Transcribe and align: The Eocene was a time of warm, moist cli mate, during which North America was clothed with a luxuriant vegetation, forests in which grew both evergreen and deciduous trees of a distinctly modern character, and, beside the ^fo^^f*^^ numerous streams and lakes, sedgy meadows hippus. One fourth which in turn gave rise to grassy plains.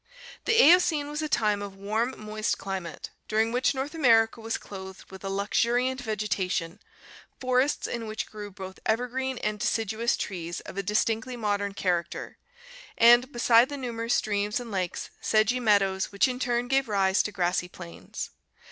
The 0.45 0.59
Eocene 0.59 1.11
was 1.11 1.21
a 1.21 1.29
time 1.29 1.61
of 1.61 1.75
warm, 1.75 2.15
moist 2.17 2.57
cli 2.57 2.79
mate, 2.79 3.11
during 3.27 3.51
which 3.51 3.75
North 3.75 3.93
America 3.93 4.41
was 4.41 4.57
clothed 4.57 5.11
with 5.11 5.23
a 5.23 5.29
luxuriant 5.29 6.01
vegetation, 6.01 6.79
forests 7.39 7.85
in 7.85 8.07
which 8.07 8.25
grew 8.25 8.49
both 8.49 8.79
evergreen 8.87 9.37
and 9.43 9.59
deciduous 9.59 10.17
trees 10.17 10.59
of 10.61 10.75
a 10.75 10.81
distinctly 10.81 11.37
modern 11.37 11.75
character, 11.75 12.39
and, 12.97 13.31
beside 13.31 13.69
the 13.69 13.75
^fo^^f*^^ 13.75 13.81
numerous 13.81 14.15
streams 14.15 14.59
and 14.59 14.71
lakes, 14.71 15.11
sedgy 15.21 15.59
meadows 15.59 16.05
hippus. 16.05 16.05
One 16.05 16.05
fourth 16.07 16.11
which 16.13 16.27
in 16.27 16.39
turn 16.39 16.67
gave 16.67 16.89
rise 16.89 17.21
to 17.21 17.31
grassy 17.31 17.67
plains. 17.67 18.31